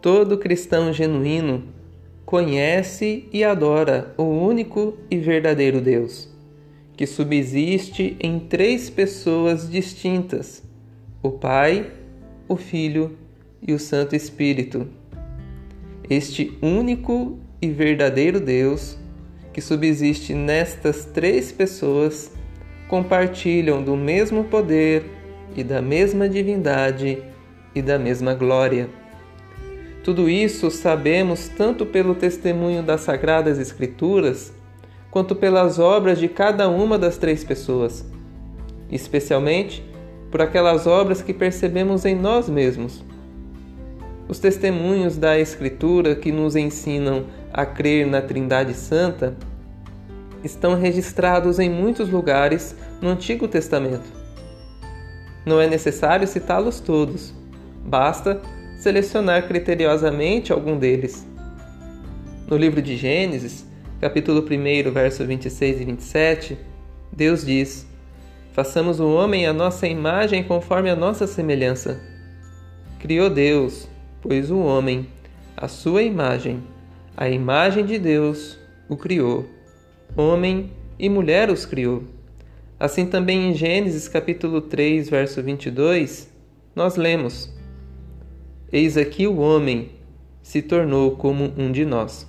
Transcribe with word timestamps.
Todo 0.00 0.38
cristão 0.38 0.92
genuíno 0.92 1.64
conhece 2.24 3.28
e 3.32 3.42
adora 3.42 4.14
o 4.16 4.22
único 4.22 4.96
e 5.10 5.16
verdadeiro 5.16 5.80
Deus, 5.80 6.28
que 6.96 7.04
subsiste 7.04 8.16
em 8.20 8.38
três 8.38 8.88
pessoas 8.88 9.68
distintas: 9.68 10.62
o 11.20 11.32
Pai, 11.32 11.90
o 12.46 12.54
Filho 12.54 13.18
e 13.60 13.72
o 13.72 13.78
Santo 13.78 14.14
Espírito. 14.14 14.86
Este 16.08 16.56
único 16.62 17.36
e 17.60 17.68
verdadeiro 17.68 18.38
Deus, 18.38 18.96
que 19.52 19.60
subsiste 19.60 20.32
nestas 20.32 21.06
três 21.06 21.50
pessoas, 21.50 22.32
compartilham 22.86 23.82
do 23.82 23.96
mesmo 23.96 24.44
poder 24.44 25.04
e 25.56 25.64
da 25.64 25.82
mesma 25.82 26.28
divindade 26.28 27.20
e 27.74 27.82
da 27.82 27.98
mesma 27.98 28.32
glória. 28.32 28.88
Tudo 30.02 30.28
isso 30.28 30.70
sabemos 30.70 31.48
tanto 31.48 31.84
pelo 31.84 32.14
testemunho 32.14 32.82
das 32.82 33.02
Sagradas 33.02 33.58
Escrituras, 33.58 34.52
quanto 35.10 35.34
pelas 35.34 35.78
obras 35.78 36.18
de 36.18 36.28
cada 36.28 36.68
uma 36.68 36.98
das 36.98 37.18
três 37.18 37.42
pessoas, 37.42 38.04
especialmente 38.90 39.84
por 40.30 40.42
aquelas 40.42 40.86
obras 40.86 41.22
que 41.22 41.32
percebemos 41.32 42.04
em 42.04 42.14
nós 42.14 42.48
mesmos. 42.48 43.04
Os 44.28 44.38
testemunhos 44.38 45.16
da 45.16 45.38
Escritura 45.38 46.14
que 46.14 46.30
nos 46.30 46.54
ensinam 46.54 47.26
a 47.52 47.64
crer 47.64 48.06
na 48.06 48.20
Trindade 48.20 48.74
Santa 48.74 49.34
estão 50.44 50.74
registrados 50.74 51.58
em 51.58 51.70
muitos 51.70 52.10
lugares 52.10 52.76
no 53.00 53.08
Antigo 53.08 53.48
Testamento. 53.48 54.06
Não 55.44 55.60
é 55.60 55.66
necessário 55.66 56.26
citá-los 56.26 56.78
todos, 56.78 57.32
basta 57.84 58.40
selecionar 58.78 59.46
criteriosamente 59.48 60.52
algum 60.52 60.78
deles. 60.78 61.26
No 62.46 62.56
livro 62.56 62.80
de 62.80 62.96
Gênesis, 62.96 63.66
capítulo 64.00 64.40
1, 64.40 64.90
verso 64.92 65.26
26 65.26 65.80
e 65.80 65.84
27, 65.84 66.58
Deus 67.12 67.44
diz: 67.44 67.86
Façamos 68.52 69.00
o 69.00 69.12
homem 69.12 69.46
à 69.46 69.52
nossa 69.52 69.86
imagem 69.86 70.44
conforme 70.44 70.88
a 70.88 70.96
nossa 70.96 71.26
semelhança. 71.26 72.00
Criou 73.00 73.28
Deus, 73.28 73.88
pois 74.22 74.50
o 74.50 74.58
homem, 74.58 75.08
a 75.56 75.66
sua 75.66 76.02
imagem, 76.02 76.62
a 77.16 77.28
imagem 77.28 77.84
de 77.84 77.98
Deus, 77.98 78.58
o 78.88 78.96
criou. 78.96 79.44
Homem 80.16 80.72
e 80.98 81.08
mulher 81.08 81.50
os 81.50 81.66
criou. 81.66 82.04
Assim 82.78 83.06
também 83.06 83.50
em 83.50 83.54
Gênesis 83.54 84.08
capítulo 84.08 84.60
3, 84.60 85.10
verso 85.10 85.42
22, 85.42 86.32
nós 86.74 86.96
lemos: 86.96 87.57
Eis 88.70 88.98
aqui 88.98 89.26
o 89.26 89.38
homem 89.38 89.92
se 90.42 90.60
tornou 90.60 91.12
como 91.12 91.52
um 91.56 91.72
de 91.72 91.86
nós. 91.86 92.28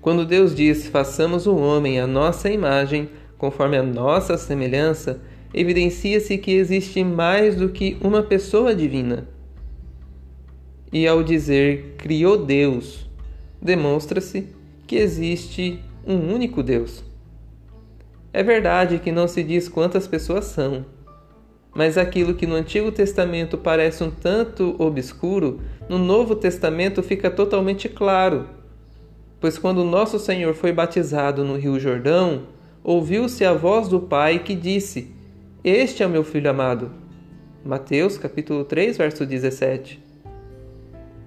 Quando 0.00 0.24
Deus 0.24 0.54
diz: 0.54 0.86
"Façamos 0.86 1.46
o 1.46 1.56
homem 1.56 1.98
à 1.98 2.06
nossa 2.06 2.48
imagem, 2.48 3.08
conforme 3.36 3.76
a 3.76 3.82
nossa 3.82 4.38
semelhança", 4.38 5.20
evidencia-se 5.52 6.38
que 6.38 6.52
existe 6.52 7.02
mais 7.02 7.56
do 7.56 7.68
que 7.68 7.96
uma 8.00 8.22
pessoa 8.22 8.72
divina. 8.72 9.26
E 10.92 11.04
ao 11.04 11.22
dizer 11.24 11.96
criou 11.98 12.46
Deus, 12.46 13.10
demonstra-se 13.60 14.46
que 14.86 14.94
existe 14.94 15.80
um 16.06 16.32
único 16.32 16.62
Deus. 16.62 17.02
É 18.32 18.44
verdade 18.44 19.00
que 19.00 19.10
não 19.10 19.26
se 19.26 19.42
diz 19.42 19.68
quantas 19.68 20.06
pessoas 20.06 20.44
são, 20.44 20.86
mas 21.74 21.96
aquilo 21.96 22.34
que 22.34 22.46
no 22.46 22.54
Antigo 22.54 22.90
Testamento 22.90 23.56
parece 23.56 24.02
um 24.02 24.10
tanto 24.10 24.74
obscuro, 24.78 25.60
no 25.88 25.98
Novo 25.98 26.34
Testamento 26.34 27.02
fica 27.02 27.30
totalmente 27.30 27.88
claro. 27.88 28.46
Pois 29.40 29.56
quando 29.56 29.84
nosso 29.84 30.18
Senhor 30.18 30.54
foi 30.54 30.72
batizado 30.72 31.44
no 31.44 31.56
Rio 31.56 31.78
Jordão, 31.78 32.42
ouviu-se 32.82 33.44
a 33.44 33.52
voz 33.52 33.88
do 33.88 34.00
Pai 34.00 34.40
que 34.40 34.54
disse: 34.54 35.14
Este 35.64 36.02
é 36.02 36.06
o 36.06 36.10
meu 36.10 36.24
filho 36.24 36.50
amado. 36.50 36.90
Mateus 37.64 38.18
capítulo 38.18 38.64
3, 38.64 38.98
verso 38.98 39.24
17. 39.24 40.02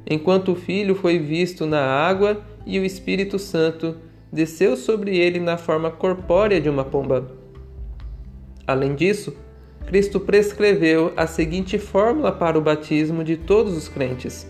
Enquanto 0.10 0.52
o 0.52 0.56
filho 0.56 0.96
foi 0.96 1.18
visto 1.18 1.66
na 1.66 1.82
água 1.82 2.44
e 2.66 2.80
o 2.80 2.86
Espírito 2.86 3.40
Santo 3.40 3.96
desceu 4.32 4.76
sobre 4.76 5.18
ele 5.18 5.40
na 5.40 5.58
forma 5.58 5.90
corpórea 5.90 6.60
de 6.60 6.70
uma 6.70 6.84
pomba. 6.84 7.32
Além 8.66 8.96
disso, 8.96 9.36
Cristo 9.88 10.20
prescreveu 10.20 11.14
a 11.16 11.28
seguinte 11.28 11.78
fórmula 11.78 12.32
para 12.32 12.58
o 12.58 12.62
batismo 12.62 13.24
de 13.24 13.38
todos 13.38 13.76
os 13.76 13.88
crentes: 13.88 14.48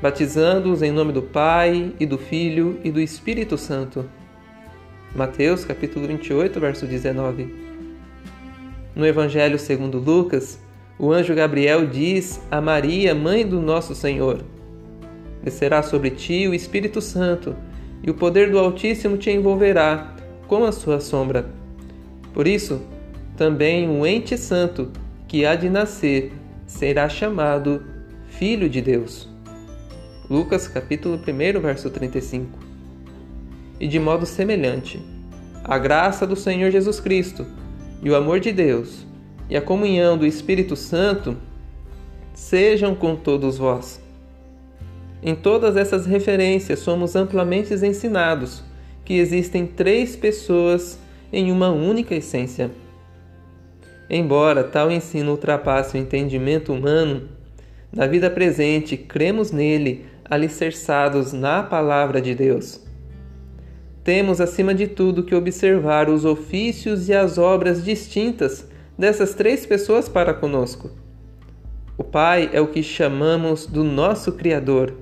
batizando-os 0.00 0.82
em 0.82 0.90
nome 0.90 1.12
do 1.12 1.22
Pai 1.22 1.92
e 1.98 2.06
do 2.06 2.16
Filho 2.16 2.78
e 2.84 2.90
do 2.90 3.00
Espírito 3.00 3.58
Santo. 3.58 4.08
Mateus 5.14 5.64
capítulo 5.64 6.06
28, 6.06 6.60
verso 6.60 6.86
19. 6.86 7.52
No 8.94 9.06
Evangelho 9.06 9.58
segundo 9.58 9.98
Lucas, 9.98 10.60
o 10.98 11.12
anjo 11.12 11.34
Gabriel 11.34 11.86
diz 11.86 12.40
a 12.50 12.60
Maria, 12.60 13.14
mãe 13.14 13.46
do 13.46 13.60
nosso 13.60 13.94
Senhor: 13.94 14.44
Descerá 15.42 15.82
sobre 15.82 16.10
ti 16.10 16.46
o 16.46 16.54
Espírito 16.54 17.00
Santo 17.00 17.56
e 18.02 18.10
o 18.10 18.14
poder 18.14 18.50
do 18.50 18.58
Altíssimo 18.58 19.16
te 19.16 19.30
envolverá 19.30 20.14
com 20.46 20.64
a 20.64 20.72
sua 20.72 21.00
sombra. 21.00 21.50
Por 22.32 22.46
isso, 22.46 22.80
também 23.40 23.88
o 23.88 24.06
ente 24.06 24.36
santo 24.36 24.90
que 25.26 25.46
há 25.46 25.56
de 25.56 25.70
nascer 25.70 26.30
será 26.66 27.08
chamado 27.08 27.82
Filho 28.28 28.68
de 28.68 28.82
Deus. 28.82 29.26
Lucas 30.28 30.68
capítulo 30.68 31.16
1, 31.16 31.58
verso 31.58 31.88
35. 31.88 32.58
E 33.80 33.88
de 33.88 33.98
modo 33.98 34.26
semelhante, 34.26 35.00
a 35.64 35.78
graça 35.78 36.26
do 36.26 36.36
Senhor 36.36 36.70
Jesus 36.70 37.00
Cristo 37.00 37.46
e 38.02 38.10
o 38.10 38.14
amor 38.14 38.40
de 38.40 38.52
Deus 38.52 39.06
e 39.48 39.56
a 39.56 39.62
comunhão 39.62 40.18
do 40.18 40.26
Espírito 40.26 40.76
Santo 40.76 41.34
sejam 42.34 42.94
com 42.94 43.16
todos 43.16 43.56
vós. 43.56 44.02
Em 45.22 45.34
todas 45.34 45.78
essas 45.78 46.04
referências, 46.04 46.80
somos 46.80 47.16
amplamente 47.16 47.72
ensinados 47.72 48.62
que 49.02 49.14
existem 49.14 49.66
três 49.66 50.14
pessoas 50.14 50.98
em 51.32 51.50
uma 51.50 51.70
única 51.70 52.14
essência. 52.14 52.70
Embora 54.10 54.64
tal 54.64 54.90
ensino 54.90 55.30
ultrapasse 55.30 55.96
o 55.96 56.00
entendimento 56.00 56.72
humano, 56.72 57.28
na 57.92 58.08
vida 58.08 58.28
presente 58.28 58.96
cremos 58.96 59.52
nele 59.52 60.04
alicerçados 60.24 61.32
na 61.32 61.62
Palavra 61.62 62.20
de 62.20 62.34
Deus. 62.34 62.84
Temos, 64.02 64.40
acima 64.40 64.74
de 64.74 64.88
tudo, 64.88 65.22
que 65.22 65.34
observar 65.34 66.08
os 66.08 66.24
ofícios 66.24 67.08
e 67.08 67.12
as 67.14 67.38
obras 67.38 67.84
distintas 67.84 68.68
dessas 68.98 69.32
três 69.34 69.64
pessoas 69.64 70.08
para 70.08 70.34
conosco. 70.34 70.90
O 71.96 72.02
Pai 72.02 72.50
é 72.52 72.60
o 72.60 72.66
que 72.66 72.82
chamamos 72.82 73.64
do 73.64 73.84
nosso 73.84 74.32
Criador 74.32 74.92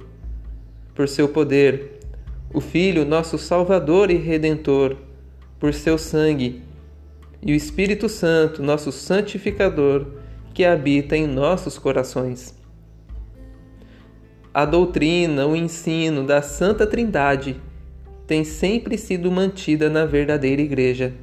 por 0.94 1.08
seu 1.08 1.28
poder, 1.28 2.00
o 2.52 2.60
Filho, 2.60 3.06
nosso 3.06 3.38
Salvador 3.38 4.10
e 4.10 4.16
Redentor, 4.16 4.96
por 5.60 5.72
seu 5.72 5.96
sangue, 5.96 6.67
e 7.42 7.52
o 7.52 7.54
Espírito 7.54 8.08
Santo, 8.08 8.62
nosso 8.62 8.90
santificador, 8.90 10.06
que 10.52 10.64
habita 10.64 11.16
em 11.16 11.26
nossos 11.26 11.78
corações. 11.78 12.56
A 14.52 14.64
doutrina, 14.64 15.46
o 15.46 15.54
ensino 15.54 16.26
da 16.26 16.42
Santa 16.42 16.86
Trindade 16.86 17.60
tem 18.26 18.44
sempre 18.44 18.98
sido 18.98 19.30
mantida 19.30 19.88
na 19.88 20.04
verdadeira 20.04 20.60
Igreja, 20.60 21.14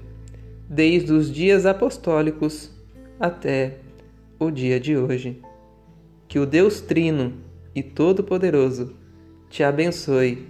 desde 0.70 1.12
os 1.12 1.32
dias 1.32 1.66
apostólicos 1.66 2.72
até 3.20 3.78
o 4.40 4.50
dia 4.50 4.80
de 4.80 4.96
hoje. 4.98 5.42
Que 6.28 6.40
o 6.40 6.46
Deus 6.46 6.82
Trino 6.82 7.34
e 7.76 7.84
Todo-Poderoso 7.84 8.94
te 9.50 9.64
abençoe, 9.64 10.48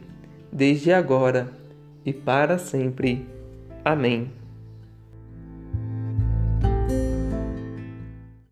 desde 0.51 0.91
agora 0.91 1.51
e 2.05 2.13
para 2.13 2.57
sempre. 2.57 3.25
Amém. 3.83 4.44